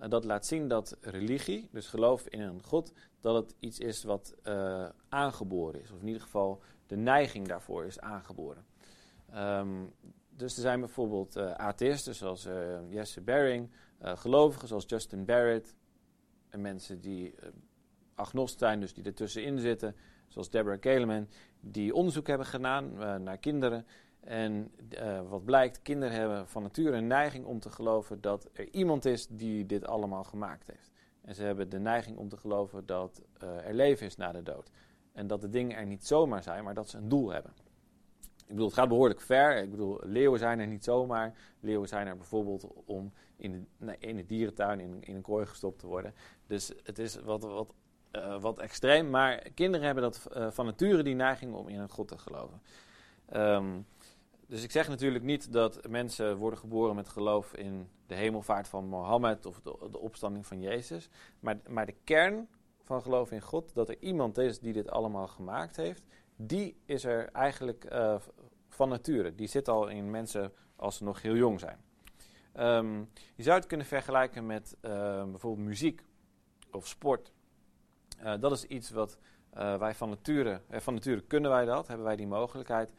dat 0.10 0.24
laat 0.24 0.46
zien 0.46 0.68
dat 0.68 0.98
religie, 1.02 1.70
dus 1.72 1.88
geloof 1.88 2.28
in 2.28 2.42
een 2.42 2.64
God, 2.64 2.94
dat 3.22 3.36
het 3.36 3.56
iets 3.60 3.80
is 3.80 4.04
wat 4.04 4.36
uh, 4.44 4.90
aangeboren 5.10 5.82
is. 5.82 5.92
Of 5.92 6.02
in 6.02 6.08
ieder 6.08 6.22
geval 6.22 6.62
de 6.88 6.96
neiging 6.96 7.48
daarvoor 7.48 7.86
is 7.86 8.00
aangeboren. 8.00 8.66
Um, 9.36 9.94
dus 10.30 10.56
er 10.56 10.62
zijn 10.62 10.80
bijvoorbeeld 10.80 11.38
uh, 11.38 11.52
atheïsten 11.52 12.16
zoals 12.16 12.46
uh, 12.46 12.78
Jesse 12.90 13.22
Baring, 13.22 13.70
gelovigen 14.02 14.68
zoals 14.68 14.86
Justin 14.88 15.26
Barrett, 15.26 15.76
en 16.50 16.62
mensen 16.62 17.02
die 17.02 17.36
agnost 18.16 18.60
zijn, 18.60 18.80
dus 18.80 18.94
die 18.94 19.04
ertussenin 19.04 19.60
zitten, 19.60 19.96
zoals 20.28 20.50
Deborah 20.50 20.80
Keleman, 20.80 21.28
die 21.60 21.94
onderzoek 21.94 22.28
hebben 22.28 22.48
gedaan 22.48 22.94
naar 23.24 23.38
kinderen 23.38 23.86
en 24.28 24.72
uh, 25.02 25.30
wat 25.30 25.46
blijkt, 25.46 25.82
kinderen 25.82 26.16
hebben 26.16 26.48
van 26.48 26.62
nature 26.62 26.98
een 26.98 27.08
neiging 27.08 27.46
om 27.46 27.60
te 27.60 27.70
geloven 27.70 28.22
dat 28.22 28.50
er 28.54 28.70
iemand 28.72 29.06
is 29.06 29.28
die 29.28 29.66
dit 29.66 29.86
allemaal 29.86 30.24
gemaakt 30.24 30.68
heeft. 30.68 30.92
En 31.22 31.36
ze 31.36 31.44
hebben 31.44 31.70
de 31.70 31.80
neiging 31.80 32.18
om 32.18 32.30
te 32.30 32.38
geloven 32.38 32.86
dat 32.86 33.22
uh, 33.44 33.68
er 33.68 33.74
leven 33.74 34.06
is 34.06 34.16
na 34.16 34.32
de 34.32 34.44
dood. 34.44 34.72
En 35.14 35.28
dat 35.28 35.42
de 35.42 35.50
dingen 35.50 35.78
er 35.78 35.86
niet 35.86 36.06
zomaar 36.06 36.44
zijn, 36.44 36.64
maar 36.64 36.74
dat 36.74 36.90
ze 36.90 36.98
een 36.98 37.10
doel 37.10 37.32
hebben. 37.32 37.52
Ik 38.20 38.48
bedoel, 38.48 38.66
het 38.66 38.76
gaat 38.76 38.88
behoorlijk 38.88 39.22
ver. 39.22 39.58
Ik 39.58 39.72
bedoel, 39.72 40.00
leeuwen 40.04 40.40
zijn 40.40 40.60
er 40.60 40.68
niet 40.68 40.84
zomaar. 40.84 41.34
Leeuwen 41.60 41.88
zijn 41.88 42.08
er 42.08 42.18
bijvoorbeeld 42.18 42.68
om 42.86 43.14
in 43.36 43.68
de, 43.78 43.96
in 44.00 44.26
dierentuin 44.26 44.80
in, 44.80 45.04
een 45.16 45.22
kooi 45.22 45.46
gestopt 45.46 45.80
te 45.80 45.88
worden. 45.88 46.14
Dus 46.48 46.74
het 46.84 47.00
is 47.00 47.16
wat, 47.16 47.44
wat, 47.44 47.74
uh, 48.12 48.42
wat 48.42 48.60
extreem. 48.60 49.10
Maar 49.10 49.50
kinderen 49.54 49.86
hebben 49.86 50.04
dat 50.04 50.28
van 50.54 50.66
nature 50.66 51.04
die 51.04 51.16
neiging 51.16 51.54
om 51.54 51.68
in 51.68 51.80
een 51.80 51.90
God 51.90 52.08
te 52.08 52.18
geloven. 52.18 52.62
Um, 53.36 53.86
dus 54.48 54.64
ik 54.64 54.72
zeg 54.72 54.88
natuurlijk 54.88 55.24
niet 55.24 55.52
dat 55.54 55.88
mensen 55.90 56.38
worden 56.38 56.60
geboren 56.60 56.96
met 56.96 57.10
geloof 57.10 57.54
in 57.54 57.90
de 58.06 58.16
hemelvaart 58.16 58.68
van 58.68 58.88
Mohammed 58.88 59.46
of 59.46 59.62
de, 59.62 60.00
opstanding 60.00 60.46
van 60.46 60.62
Jezus. 60.62 61.10
Maar, 61.40 61.60
maar 61.70 61.86
de 61.86 61.96
kern 62.04 62.48
van 62.84 63.02
geloof 63.02 63.32
in 63.32 63.42
God, 63.42 63.74
dat 63.74 63.90
er 63.90 63.98
iemand 64.00 64.38
is 64.38 64.60
die 64.60 64.74
dit 64.74 64.90
allemaal 64.90 65.28
gemaakt 65.28 65.76
heeft, 65.76 66.04
die 66.36 66.78
is 66.86 67.04
er 67.04 67.30
eigenlijk 67.32 67.94
uh, 67.94 68.16
van 68.70 68.90
nature. 68.90 69.36
Die 69.36 69.48
zit 69.48 69.68
al 69.68 69.88
in 69.88 70.12
mensen 70.12 70.54
als 70.76 70.98
ze 70.98 71.04
nog 71.04 71.22
heel 71.22 71.36
jong 71.36 71.60
zijn. 71.60 71.86
Um, 72.60 73.10
je 73.36 73.44
zou 73.44 73.58
het 73.58 73.68
kunnen 73.68 73.86
vergelijken 73.86 74.46
met 74.46 74.78
uh, 74.82 74.92
bijvoorbeeld 75.24 75.68
muziek 75.68 76.04
of 76.72 76.88
sport. 76.88 77.32
Uh, 78.24 78.34
dat 78.40 78.52
is 78.52 78.64
iets 78.64 78.90
wat 78.90 79.18
wij 79.80 79.96
van 79.96 80.10
nature, 80.10 80.62
van 80.70 80.94
nature 80.94 81.22
kunnen 81.22 81.52
wij 81.52 81.66
dat, 81.66 81.88
hebben 81.88 82.06
wij 82.06 82.16
die 82.16 82.28
mogelijkheid. 82.28 82.94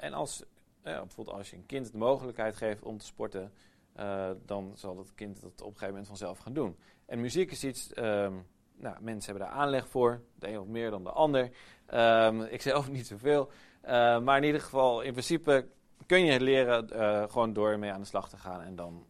en 0.00 0.12
als 0.12 0.44
bijvoorbeeld 0.92 1.36
als 1.36 1.50
je 1.50 1.56
een 1.56 1.66
kind 1.66 1.92
de 1.92 1.98
mogelijkheid 1.98 2.56
geeft 2.56 2.82
om 2.82 2.98
te 2.98 3.04
sporten, 3.04 3.52
uh, 3.96 4.30
dan 4.44 4.72
zal 4.74 4.94
dat 4.94 5.14
kind 5.14 5.40
dat 5.40 5.50
op 5.50 5.58
een 5.58 5.64
gegeven 5.66 5.88
moment 5.88 6.06
vanzelf 6.06 6.38
gaan 6.38 6.52
doen. 6.52 6.76
En 7.06 7.20
muziek 7.20 7.50
is 7.50 7.64
iets, 7.64 7.90
um, 7.96 8.46
nou, 8.76 8.96
mensen 9.00 9.30
hebben 9.30 9.48
daar 9.48 9.58
aanleg 9.58 9.88
voor, 9.88 10.20
de 10.34 10.48
een 10.48 10.56
wat 10.56 10.66
meer 10.66 10.90
dan 10.90 11.04
de 11.04 11.10
ander. 11.10 11.50
Um, 11.94 12.42
ik 12.42 12.62
zelf 12.70 12.90
niet 12.90 13.06
zoveel. 13.06 13.50
Uh, 13.84 14.20
maar 14.20 14.36
in 14.36 14.44
ieder 14.44 14.60
geval, 14.60 15.00
in 15.00 15.12
principe 15.12 15.68
kun 16.06 16.24
je 16.24 16.32
het 16.32 16.40
leren 16.40 16.88
uh, 16.92 17.22
gewoon 17.28 17.52
door 17.52 17.78
mee 17.78 17.92
aan 17.92 18.00
de 18.00 18.06
slag 18.06 18.28
te 18.28 18.36
gaan. 18.36 18.60
En 18.60 18.76
dan, 18.76 19.06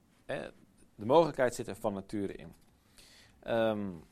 de 0.95 1.06
mogelijkheid 1.06 1.54
zit 1.54 1.68
er 1.68 1.76
van 1.76 1.95
nature 1.95 2.33
in. 2.33 2.54
Um, 3.47 4.04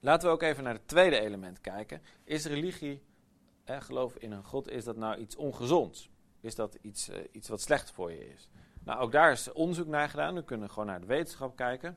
laten 0.00 0.28
we 0.28 0.34
ook 0.34 0.42
even 0.42 0.64
naar 0.64 0.74
het 0.74 0.88
tweede 0.88 1.20
element 1.20 1.60
kijken. 1.60 2.02
Is 2.24 2.44
religie, 2.44 3.02
hè, 3.64 3.80
geloof 3.80 4.16
in 4.16 4.32
een 4.32 4.44
God, 4.44 4.68
is 4.68 4.84
dat 4.84 4.96
nou 4.96 5.16
iets 5.16 5.36
ongezonds? 5.36 6.11
Is 6.42 6.54
dat 6.54 6.78
iets, 6.80 7.08
uh, 7.08 7.16
iets 7.32 7.48
wat 7.48 7.60
slecht 7.60 7.90
voor 7.90 8.12
je 8.12 8.32
is? 8.32 8.48
Nou, 8.84 9.00
ook 9.00 9.12
daar 9.12 9.32
is 9.32 9.52
onderzoek 9.52 9.86
naar 9.86 10.08
gedaan. 10.08 10.34
We 10.34 10.44
kunnen 10.44 10.70
gewoon 10.70 10.86
naar 10.86 11.00
de 11.00 11.06
wetenschap 11.06 11.56
kijken. 11.56 11.96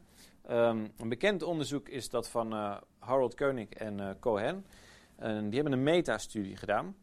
Um, 0.49 0.91
een 0.97 1.09
bekend 1.09 1.43
onderzoek 1.43 1.89
is 1.89 2.09
dat 2.09 2.29
van 2.29 2.53
uh, 2.53 2.77
Harold 2.99 3.35
Koenig 3.35 3.69
en 3.69 3.99
uh, 3.99 4.09
Cohen. 4.19 4.65
En 5.15 5.45
die 5.49 5.59
hebben 5.59 5.73
een 5.73 5.83
metastudie 5.83 6.55
gedaan. 6.55 6.95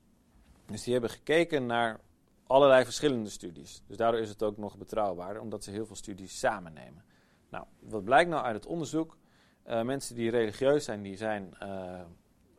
Dus 0.67 0.83
die 0.83 0.93
hebben 0.93 1.11
gekeken 1.11 1.67
naar 1.67 2.01
allerlei 2.47 2.85
verschillende 2.85 3.31
studies. 3.31 3.83
Dus 3.87 3.97
daardoor 3.97 4.21
is 4.21 4.29
het 4.29 4.43
ook 4.43 4.57
nog 4.57 4.79
betrouwbaarder, 4.79 5.43
omdat 5.43 5.65
ze 5.65 5.71
heel 5.71 5.87
veel 5.87 5.97
studies 5.97 6.39
samen 6.39 6.73
nemen. 6.73 7.05
Nou, 7.49 7.65
wat 7.81 8.05
blijkt 8.05 8.31
nou 8.31 8.45
uit 8.45 8.55
het 8.55 8.67
onderzoek? 8.67 9.17
Mensen 9.65 10.15
die 10.15 10.31
religieus 10.31 10.85
zijn, 10.85 11.03
die 11.03 11.17
zijn 11.17 11.55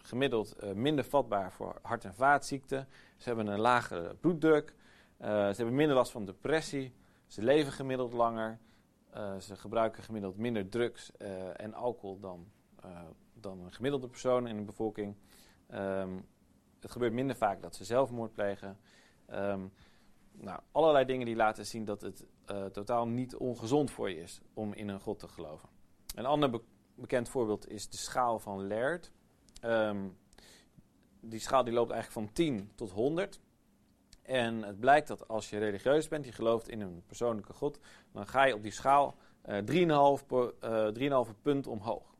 gemiddeld 0.05 0.75
minder 0.75 1.03
vatbaar 1.03 1.51
voor 1.51 1.79
hart- 1.81 2.05
en 2.05 2.13
vaatziekten. 2.15 2.87
Ze 3.17 3.27
hebben 3.27 3.47
een 3.47 3.59
lagere 3.59 4.15
bloeddruk. 4.15 4.75
ze 5.19 5.53
hebben 5.55 5.75
minder 5.75 5.95
last 5.95 6.11
van 6.11 6.25
depressie. 6.25 6.93
Ze 7.27 7.43
leven 7.43 7.71
gemiddeld 7.71 8.13
langer. 8.13 8.59
Uh, 9.17 9.39
ze 9.39 9.55
gebruiken 9.55 10.03
gemiddeld 10.03 10.37
minder 10.37 10.69
drugs 10.69 11.11
en 11.55 11.73
alcohol 11.73 12.19
dan, 12.19 12.47
dan 13.33 13.59
een 13.59 13.71
gemiddelde 13.71 14.07
persoon 14.07 14.47
in 14.47 14.57
de 14.57 14.63
bevolking. 14.63 15.15
Um, 15.73 16.25
het 16.79 16.91
gebeurt 16.91 17.13
minder 17.13 17.35
vaak 17.35 17.61
dat 17.61 17.75
ze 17.75 17.83
zelfmoord 17.85 18.33
plegen. 18.33 18.77
Um, 19.33 19.71
nou, 20.31 20.59
allerlei 20.71 21.05
dingen 21.05 21.25
die 21.25 21.35
laten 21.35 21.65
zien 21.65 21.85
dat 21.85 22.01
het 22.01 22.25
totaal 22.71 23.07
niet 23.07 23.35
ongezond 23.35 23.91
voor 23.91 24.09
je 24.09 24.21
is 24.21 24.41
om 24.53 24.73
in 24.73 24.87
een 24.87 24.99
God 24.99 25.19
te 25.19 25.27
geloven. 25.27 25.69
Een 26.15 26.25
ander 26.25 26.49
be 26.49 26.61
bekend 26.95 27.29
voorbeeld 27.29 27.69
is 27.69 27.89
de 27.89 27.97
schaal 27.97 28.39
van 28.39 28.67
Laird. 28.67 29.11
Um, 29.65 30.17
die 31.19 31.39
schaal 31.39 31.63
die 31.63 31.73
loopt 31.73 31.91
eigenlijk 31.91 32.27
van 32.27 32.35
10 32.35 32.71
tot 32.75 32.91
100. 32.91 33.39
En 34.21 34.63
het 34.63 34.79
blijkt 34.79 35.07
dat 35.07 35.27
als 35.27 35.49
je 35.49 35.57
religieus 35.57 36.07
bent, 36.07 36.25
je 36.25 36.31
gelooft 36.31 36.69
in 36.69 36.81
een 36.81 37.03
persoonlijke 37.05 37.53
God, 37.53 37.79
dan 38.11 38.27
ga 38.27 38.43
je 38.43 38.55
op 38.55 38.63
die 38.63 38.71
schaal 38.71 39.15
uh, 39.45 40.17
3,5 40.19 40.25
uh, 40.61 41.21
punt 41.41 41.67
omhoog. 41.67 42.15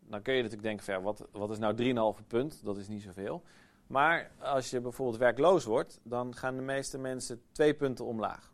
Dan 0.00 0.22
kun 0.22 0.34
je 0.34 0.42
natuurlijk 0.42 0.68
denken, 0.68 0.84
ver, 0.84 1.02
wat, 1.02 1.28
wat 1.32 1.50
is 1.50 1.58
nou 1.58 2.16
3,5 2.18 2.26
punt? 2.26 2.64
Dat 2.64 2.76
is 2.76 2.88
niet 2.88 3.02
zoveel. 3.02 3.42
Maar 3.86 4.30
als 4.38 4.70
je 4.70 4.80
bijvoorbeeld 4.80 5.18
werkloos 5.18 5.64
wordt, 5.64 6.00
dan 6.02 6.34
gaan 6.34 6.56
de 6.56 6.62
meeste 6.62 6.98
mensen 6.98 7.42
twee 7.52 7.74
punten 7.74 8.04
omlaag. 8.04 8.52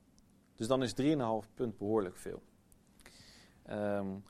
Dus 0.54 0.66
dan 0.66 0.82
is 0.82 0.94
3,5 1.02 1.54
punt 1.54 1.78
behoorlijk 1.78 2.16
veel. 2.16 2.42
Um, 3.70 4.22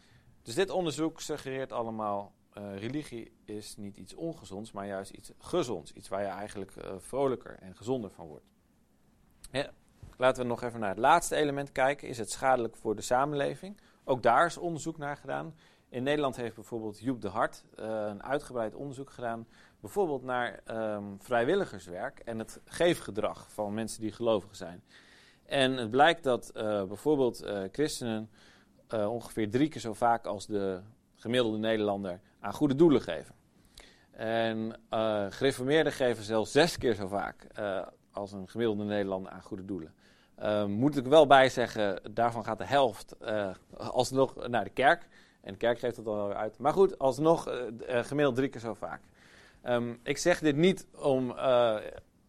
dus 0.43 0.55
dit 0.55 0.71
onderzoek 0.71 1.21
suggereert 1.21 1.73
allemaal, 1.73 2.33
uh, 2.59 2.79
religie 2.79 3.33
is 3.45 3.77
niet 3.77 3.97
iets 3.97 4.15
ongezonds, 4.15 4.73
maar 4.73 4.87
juist 4.87 5.11
iets 5.11 5.33
gezonds. 5.39 5.93
Iets 5.93 6.09
waar 6.09 6.21
je 6.21 6.27
eigenlijk 6.27 6.75
uh, 6.77 6.93
vrolijker 6.99 7.59
en 7.61 7.77
gezonder 7.77 8.11
van 8.11 8.27
wordt. 8.27 8.45
Laten 10.17 10.43
we 10.43 10.49
nog 10.49 10.63
even 10.63 10.81
naar 10.81 10.89
het 10.89 10.99
laatste 10.99 11.37
element 11.37 11.73
kijken. 11.73 12.09
Is 12.09 12.19
het 12.19 12.31
schadelijk 12.31 12.77
voor 12.77 12.97
de 12.97 13.03
samenleving? 13.03 13.81
Ook 14.05 14.23
daar 14.23 14.47
is 14.47 14.57
onderzoek 14.57 14.99
naar 14.99 15.17
gedaan. 15.17 15.55
In 15.89 16.03
Nederland 16.03 16.37
heeft 16.37 16.55
bijvoorbeeld 16.55 17.01
Joep 17.01 17.21
de 17.21 17.29
Hart 17.29 17.65
uh, 17.79 17.87
een 17.87 18.23
uitgebreid 18.23 18.75
onderzoek 18.75 19.11
gedaan. 19.11 19.47
Bijvoorbeeld 19.81 20.23
naar 20.23 20.61
um, 20.95 21.17
vrijwilligerswerk 21.21 22.19
en 22.19 22.39
het 22.39 22.61
geefgedrag 22.65 23.53
van 23.53 23.75
mensen 23.75 24.01
die 24.01 24.13
gelovig 24.13 24.57
zijn. 24.57 24.83
En 25.45 25.77
het 25.77 25.91
blijkt 25.91 26.23
dat 26.23 26.51
bijvoorbeeld 26.89 27.45
christenen 27.73 28.31
ongeveer 28.89 29.51
drie 29.51 29.69
keer 29.69 29.81
zo 29.81 29.93
vaak 29.93 30.27
als 30.27 30.47
de 30.47 30.81
gemiddelde 31.15 31.59
Nederlander 31.59 32.21
aan 32.41 32.53
goede 32.53 32.75
doelen 32.75 33.01
geven. 33.01 33.35
En 34.11 34.81
gereformeerden 35.33 35.93
geven 35.93 36.25
zelfs 36.25 36.53
zes 36.53 36.79
keer 36.79 36.95
zo 36.95 37.07
vaak 37.07 37.47
als 38.13 38.33
een 38.33 38.49
gemiddelde 38.49 38.85
Nederlander 38.85 39.33
aan 39.33 39.43
goede 39.43 39.65
doelen. 39.65 39.95
Uh, 40.39 40.65
moet 40.65 40.97
ik 40.97 41.07
wel 41.07 41.27
bij 41.27 41.49
zeggen, 41.49 42.15
daarvan 42.15 42.45
gaat 42.45 42.59
de 42.59 42.67
helft 42.67 43.17
alsnog 43.77 44.49
naar 44.49 44.65
de 44.65 44.71
kerk. 44.71 45.09
En 45.41 45.53
de 45.53 45.59
kerk 45.59 45.79
geeft 45.79 45.97
het 45.97 46.05
dan 46.05 46.27
weer 46.27 46.37
uit. 46.37 46.59
Maar 46.59 46.73
goed, 46.73 46.99
alsnog 46.99 47.49
gemiddeld 47.87 48.37
drie 48.37 48.49
keer 48.49 48.61
zo 48.61 48.75
vaak. 48.75 49.01
Um, 49.65 50.01
ik 50.03 50.19
zeg 50.19 50.41
dit 50.41 50.57
niet 50.57 50.87
om, 50.97 51.31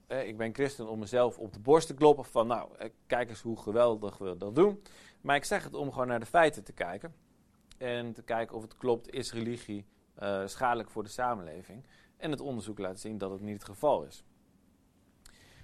ik 0.07 0.37
ben 0.37 0.53
christen, 0.53 0.87
om 0.87 0.99
mezelf 0.99 1.37
op 1.37 1.53
de 1.53 1.59
borst 1.59 1.87
te 1.87 1.93
kloppen 1.93 2.25
van 2.25 2.47
nou, 2.47 2.69
kijk 3.07 3.29
eens 3.29 3.41
hoe 3.41 3.57
geweldig 3.57 4.17
we 4.17 4.37
dat 4.37 4.55
doen. 4.55 4.81
Maar 5.21 5.35
ik 5.35 5.45
zeg 5.45 5.63
het 5.63 5.73
om 5.73 5.91
gewoon 5.91 6.07
naar 6.07 6.19
de 6.19 6.25
feiten 6.25 6.63
te 6.63 6.73
kijken. 6.73 7.13
En 7.77 8.13
te 8.13 8.23
kijken 8.23 8.55
of 8.55 8.61
het 8.61 8.77
klopt, 8.77 9.13
is 9.13 9.33
religie 9.33 9.85
schadelijk 10.45 10.89
voor 10.89 11.03
de 11.03 11.09
samenleving? 11.09 11.85
En 12.17 12.31
het 12.31 12.41
onderzoek 12.41 12.79
laat 12.79 12.99
zien 12.99 13.17
dat 13.17 13.31
het 13.31 13.41
niet 13.41 13.53
het 13.53 13.63
geval 13.63 14.03
is. 14.03 14.23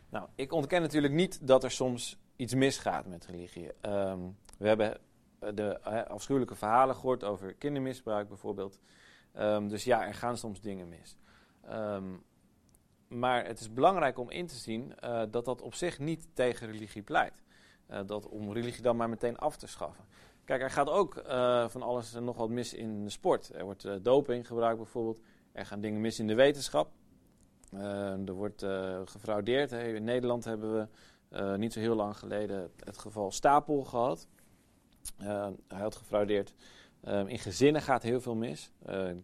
Nou, 0.10 0.28
ik 0.36 0.52
ontken 0.52 0.82
natuurlijk 0.82 1.14
niet 1.14 1.48
dat 1.48 1.64
er 1.64 1.72
soms 1.72 2.18
iets 2.36 2.54
misgaat 2.54 3.06
met 3.06 3.26
religie. 3.26 3.72
Um, 3.82 4.38
we 4.58 4.68
hebben 4.68 4.98
de 5.40 5.80
uh, 5.88 6.04
afschuwelijke 6.04 6.56
verhalen 6.56 6.96
gehoord 6.96 7.24
over 7.24 7.54
kindermisbruik 7.54 8.28
bijvoorbeeld. 8.28 8.80
Um, 9.38 9.68
dus 9.68 9.84
ja, 9.84 10.06
er 10.06 10.14
gaan 10.14 10.38
soms 10.38 10.62
dingen 10.62 10.88
mis. 10.88 11.18
Um, 11.72 12.24
maar 13.08 13.46
het 13.46 13.60
is 13.60 13.74
belangrijk 13.74 14.18
om 14.18 14.30
in 14.30 14.48
te 14.48 14.56
zien 14.56 14.94
dat 15.30 15.46
dat 15.46 15.62
op 15.62 15.74
zich 15.74 16.00
niet 16.00 16.28
tegen 16.34 16.72
religie 16.72 17.02
pleit. 17.02 17.44
Dat 18.06 18.28
om 18.28 18.54
religie 18.54 18.82
dan 18.82 18.96
maar 18.96 19.10
meteen 19.10 19.38
af 19.38 19.58
te 19.58 19.68
schaffen. 19.68 20.06
Kijk, 20.48 20.62
er 20.62 20.72
gaat 20.72 20.90
ook 20.90 21.14
van 21.68 21.82
alles 21.82 22.14
en 22.14 22.24
nog 22.24 22.38
wat 22.38 22.50
mis 22.50 22.74
in 22.74 23.04
de 23.04 23.10
sport. 23.10 23.56
Er 23.56 23.64
wordt 23.64 23.88
doping 24.02 24.48
gebruikt 24.48 24.78
bijvoorbeeld. 24.78 25.20
Er 25.52 25.66
gaan 25.66 25.82
dingen 25.82 26.02
mis 26.02 26.20
in 26.20 26.28
de 26.28 26.36
wetenschap. 26.36 26.92
Uh, 27.74 28.28
er 28.28 28.34
wordt 28.34 28.64
uh, 28.64 29.00
gefraudeerd. 29.06 29.72
In 29.72 30.04
Nederland 30.04 30.46
hebben 30.46 30.74
we 30.74 30.88
uh, 31.38 31.56
niet 31.56 31.74
zo 31.74 31.80
heel 31.80 31.96
lang 31.96 32.18
geleden 32.18 32.72
het 32.84 32.98
geval 32.98 33.32
Stapel 33.32 33.84
gehad. 33.84 34.28
hij 35.68 35.80
had 35.80 35.96
gefraudeerd. 35.96 36.54
in 37.26 37.40
gezinnen 37.40 37.82
gaat 37.82 38.04
heel 38.04 38.22
veel 38.22 38.36
mis. 38.36 38.72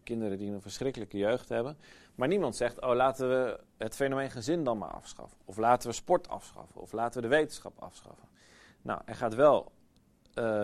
kinderen 0.02 0.38
die 0.38 0.50
een 0.50 0.60
verschrikkelijke 0.60 1.16
jeugd 1.16 1.48
hebben. 1.48 1.76
Maar 2.14 2.28
niemand 2.28 2.56
zegt, 2.56 2.80
oh 2.80 2.94
laten 2.94 3.28
we 3.28 3.60
het 3.76 3.94
fenomeen 3.94 4.30
gezin 4.30 4.64
dan 4.64 4.78
maar 4.78 4.92
afschaffen. 4.92 5.38
Of 5.44 5.56
laten 5.56 5.88
we 5.88 5.94
sport 5.94 6.28
afschaffen. 6.28 6.80
Of 6.80 6.92
laten 6.92 7.22
we 7.22 7.28
de 7.28 7.34
wetenschap 7.34 7.78
afschaffen. 7.78 8.28
Nou, 8.82 9.00
er 9.04 9.14
gaat 9.14 9.34
wel 9.34 9.72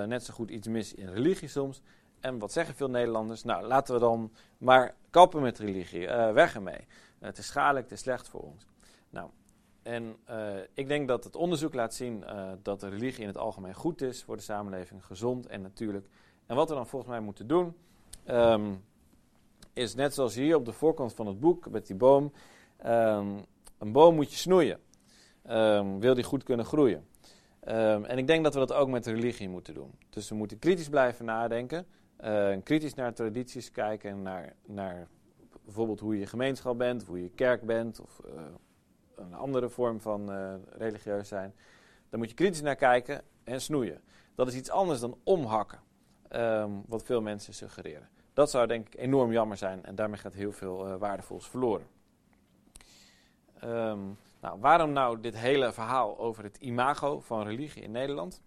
net 0.07 0.25
zo 0.25 0.35
goed 0.35 0.51
iets 0.51 0.69
mis 0.69 0.95
in 0.95 1.09
religie 1.09 1.49
soms. 1.49 1.83
En 2.21 2.39
wat 2.39 2.53
zeggen 2.53 2.75
veel 2.75 2.91
Nederlanders? 2.91 3.45
Nou, 3.45 3.67
laten 3.67 3.95
we 3.95 4.01
dan 4.01 4.33
maar 4.59 4.95
kappen 5.11 5.43
met 5.43 5.59
religie. 5.59 6.07
weg 6.33 6.55
ermee. 6.55 6.87
Het 7.19 7.39
is 7.39 7.47
schadelijk, 7.47 7.85
het 7.85 7.95
is 7.95 8.01
slecht 8.01 8.29
voor 8.29 8.41
ons. 8.41 8.67
Nou, 9.11 9.31
en 9.83 10.17
uh, 10.31 10.57
ik 10.75 10.89
denk 10.89 11.09
dat 11.09 11.25
het 11.25 11.37
onderzoek 11.37 11.75
laat 11.75 11.95
zien 11.95 12.25
dat 12.63 12.81
de 12.81 12.89
religie 12.89 13.23
in 13.23 13.27
het 13.27 13.39
algemeen 13.39 13.75
goed 13.75 14.03
is 14.03 14.23
voor 14.23 14.37
de 14.37 14.43
samenleving, 14.43 15.05
gezond 15.07 15.47
en 15.47 15.63
natuurlijk. 15.63 16.07
En 16.47 16.57
wat 16.57 16.69
we 16.69 16.75
dan 16.75 16.87
volgens 16.87 17.11
mij 17.11 17.21
moeten 17.21 17.47
doen, 17.47 17.77
um, 18.27 18.85
is 19.73 19.95
net 19.95 20.15
zoals 20.15 20.35
hier 20.35 20.57
op 20.57 20.65
de 20.65 20.73
voorkant 20.73 21.15
van 21.15 21.27
het 21.27 21.41
boek 21.41 21.71
met 21.71 21.87
die 21.87 21.97
boom. 21.97 22.33
Um, 22.87 23.45
een 23.79 23.93
boom 23.93 24.15
moet 24.15 24.31
je 24.31 24.37
snoeien. 24.37 24.81
Um, 25.51 26.01
wil 26.01 26.15
die 26.15 26.25
goed 26.25 26.43
kunnen 26.43 26.67
groeien. 26.67 27.07
En 27.77 28.19
ik 28.19 28.27
denk 28.27 28.45
dat 28.45 28.55
we 28.55 28.61
dat 28.61 28.73
ook 28.73 28.89
met 28.89 29.07
religie 29.07 29.49
moeten 29.49 29.75
doen. 29.75 29.99
Dus 30.11 30.29
we 30.29 30.35
moeten 30.35 30.59
kritisch 30.59 30.89
blijven 30.89 31.25
nadenken. 31.25 31.87
Uh, 32.25 32.57
kritisch 32.63 32.95
naar 32.95 33.15
tradities 33.15 33.71
kijken 33.71 34.11
en 34.11 34.23
naar, 34.23 34.53
naar 34.67 35.09
bijvoorbeeld 35.65 36.01
hoe 36.01 36.19
je 36.19 36.27
gemeenschap 36.27 36.79
bent, 36.79 37.05
hoe 37.05 37.23
je 37.23 37.31
kerk 37.31 37.63
bent 37.63 38.01
of 38.01 38.21
uh, 38.27 38.43
een 39.17 39.35
andere 39.35 39.69
vorm 39.69 40.01
van 40.01 40.33
uh, 40.33 40.55
religieus 40.69 41.29
zijn. 41.29 41.55
Dan 42.09 42.19
moet 42.19 42.29
je 42.29 42.35
kritisch 42.35 42.61
naar 42.61 42.77
kijken 42.77 43.23
en 43.45 43.61
snoeien. 43.61 44.01
Dat 44.35 44.49
is 44.49 44.55
iets 44.55 44.71
anders 44.71 45.01
dan 45.01 45.19
omhakken, 45.25 45.79
um, 46.31 46.83
wat 46.87 47.03
veel 47.03 47.21
mensen 47.21 47.55
suggereren. 47.55 48.09
Dat 48.33 48.51
zou 48.51 48.67
denk 48.67 48.87
ik 48.87 49.01
enorm 49.01 49.33
jammer 49.33 49.57
zijn 49.57 49.85
en 49.85 49.95
daarmee 49.95 50.19
gaat 50.19 50.35
heel 50.35 50.53
veel 50.53 50.99
waardevols 50.99 51.49
verloren. 51.49 51.87
Um, 53.65 54.17
nou, 54.41 54.61
waarom 54.61 54.93
nou 54.93 55.21
dit 55.21 55.37
hele 55.37 55.73
verhaal 55.73 56.19
over 56.19 56.45
het 56.45 56.57
imago 56.57 57.21
van 57.21 57.47
religie 57.47 57.83
in 57.83 57.91
Nederland? 57.91 58.43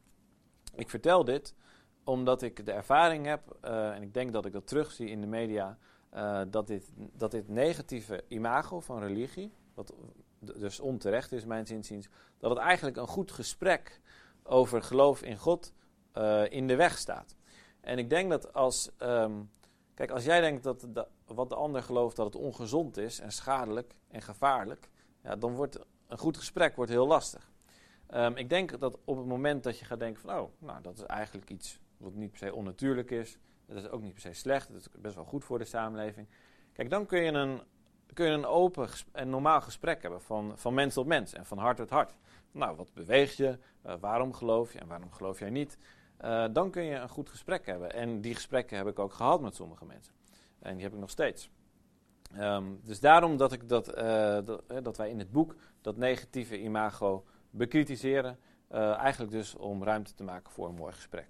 Ik 0.76 0.90
vertel 0.90 1.24
dit 1.24 1.56
omdat 2.04 2.42
ik 2.42 2.66
de 2.66 2.72
ervaring 2.72 3.26
heb, 3.26 3.58
uh, 3.66 3.96
en 3.96 4.02
ik 4.02 4.14
denk 4.14 4.34
dat 4.34 4.46
ik 4.46 4.52
dat 4.52 4.68
terugzie 4.68 5.10
in 5.10 5.22
de 5.22 5.28
media, 5.28 5.78
uh, 6.14 6.42
dat, 6.48 6.68
dit, 6.68 6.92
dat 6.96 7.32
dit 7.32 7.48
negatieve 7.48 8.24
imago 8.28 8.80
van 8.80 9.00
religie, 9.00 9.54
wat 9.74 9.94
dus 10.40 10.80
onterecht 10.80 11.32
is, 11.32 11.46
mijn 11.46 11.68
zinziens, 11.68 12.08
dat 12.38 12.50
het 12.50 12.60
eigenlijk 12.60 12.98
een 12.98 13.08
goed 13.08 13.32
gesprek 13.32 14.02
over 14.44 14.82
geloof 14.82 15.22
in 15.22 15.38
God 15.38 15.74
uh, 16.18 16.52
in 16.52 16.68
de 16.68 16.76
weg 16.76 16.98
staat. 16.98 17.36
En 17.82 17.98
ik 17.98 18.10
denk 18.10 18.30
dat 18.30 18.54
als 18.54 18.90
um, 19.00 19.50
Kijk, 19.94 20.12
als 20.12 20.26
jij 20.26 20.42
denkt 20.42 20.64
dat 20.64 20.88
wat 21.26 21.50
de 21.50 21.56
ander 21.56 21.84
gelooft 21.84 22.16
dat 22.16 22.26
het 22.26 22.36
ongezond 22.36 22.98
is 22.98 23.20
en 23.20 23.32
schadelijk 23.32 23.96
en 24.08 24.22
gevaarlijk, 24.22 24.90
ja, 25.24 25.36
dan 25.36 25.56
wordt 25.56 25.80
een 26.08 26.18
goed 26.18 26.38
gesprek 26.38 26.76
wordt 26.76 26.92
heel 26.92 27.08
lastig. 27.08 27.52
Ehm, 28.08 28.36
ik 28.36 28.50
denk 28.50 28.80
dat 28.80 29.00
op 29.06 29.18
het 29.18 29.26
moment 29.26 29.64
dat 29.64 29.80
je 29.80 29.86
gaat 29.86 30.00
denken 30.00 30.22
van, 30.22 30.40
oh, 30.40 30.52
nou, 30.60 30.82
dat 30.82 30.98
is 30.98 31.04
eigenlijk 31.04 31.50
iets 31.50 31.80
wat 31.98 32.14
niet 32.14 32.30
per 32.30 32.40
se 32.40 32.54
onnatuurlijk 32.54 33.12
is, 33.12 33.38
dat 33.66 33.78
is 33.78 33.90
ook 33.90 34.02
niet 34.02 34.14
per 34.14 34.22
se 34.22 34.34
slecht, 34.34 34.72
dat 34.72 34.80
is 34.80 34.88
best 34.98 35.16
wel 35.16 35.24
goed 35.24 35.44
voor 35.44 35.60
de 35.60 35.66
samenleving. 35.66 36.28
Kijk, 36.74 36.90
dan 36.90 37.06
kun 37.06 37.22
je 37.22 37.32
een, 37.32 37.62
kun 38.14 38.26
je 38.26 38.32
een 38.32 38.46
open 38.46 38.90
en 39.12 39.30
normaal 39.30 39.62
gesprek 39.62 40.02
hebben 40.02 40.22
van, 40.22 40.58
van 40.58 40.74
mens 40.74 40.94
tot 40.94 41.06
mens 41.06 41.34
en 41.34 41.46
van 41.46 41.58
hart 41.58 41.78
tot 41.78 41.90
hart. 41.90 42.14
Nou, 42.52 42.76
wat 42.76 42.94
beweegt 42.94 43.38
je? 43.38 43.58
Uh, 43.86 43.94
waarom 44.00 44.34
geloof 44.34 44.74
je 44.74 44.80
en 44.80 44.88
waarom 44.88 45.12
geloof 45.12 45.40
jij 45.40 45.50
niet? 45.50 45.78
Uh, 46.22 46.46
dan 46.52 46.72
kun 46.72 46.84
je 46.84 46.96
een 46.96 47.10
goed 47.10 47.30
gesprek 47.30 47.66
hebben. 47.66 47.94
En 47.94 48.22
die 48.22 48.36
gesprekken 48.36 48.78
heb 48.78 48.88
ik 48.88 49.00
ook 49.00 49.14
gehad 49.14 49.42
met 49.42 49.56
sommige 49.56 49.86
mensen. 49.86 50.14
En 50.60 50.74
die 50.74 50.84
heb 50.84 50.94
ik 50.94 51.00
nog 51.00 51.10
steeds. 51.10 51.50
Um, 52.40 52.80
dus 52.84 53.00
daarom 53.00 53.38
dat, 53.38 53.52
ik 53.52 53.70
dat, 53.70 53.98
uh, 53.98 54.38
dat, 54.46 54.64
dat, 54.84 54.98
wij 54.98 55.10
in 55.10 55.20
het 55.20 55.32
boek 55.32 55.56
dat 55.82 55.98
negatieve 55.98 56.62
imago 56.62 57.26
bekritiseren. 57.50 58.38
eigenlijk 58.70 59.32
dus 59.32 59.56
om 59.56 59.84
ruimte 59.84 60.14
te 60.14 60.24
maken 60.24 60.52
voor 60.52 60.68
een 60.68 60.76
mooi 60.76 60.94
gesprek. 60.94 61.28